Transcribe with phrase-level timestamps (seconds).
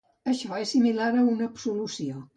[0.31, 2.23] Això és similar a una absolució.